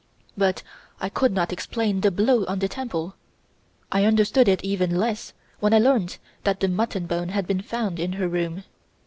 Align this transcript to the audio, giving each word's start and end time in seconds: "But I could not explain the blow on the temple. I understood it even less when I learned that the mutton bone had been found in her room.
"But 0.35 0.63
I 0.99 1.09
could 1.09 1.31
not 1.31 1.53
explain 1.53 2.01
the 2.01 2.09
blow 2.09 2.43
on 2.47 2.57
the 2.57 2.67
temple. 2.67 3.13
I 3.91 4.03
understood 4.05 4.47
it 4.47 4.63
even 4.63 4.95
less 4.95 5.33
when 5.59 5.75
I 5.75 5.77
learned 5.77 6.17
that 6.43 6.59
the 6.59 6.67
mutton 6.67 7.05
bone 7.05 7.29
had 7.29 7.45
been 7.45 7.61
found 7.61 7.99
in 7.99 8.13
her 8.13 8.27
room. 8.27 8.63